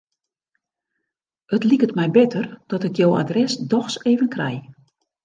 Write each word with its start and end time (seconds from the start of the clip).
It 1.57 1.63
liket 1.67 1.93
my 1.99 2.05
better 2.17 2.43
dat 2.71 2.83
ik 2.87 2.95
jo 2.95 3.07
adres 3.21 3.55
dochs 3.57 4.03
even 4.03 4.29
krij. 4.29 4.57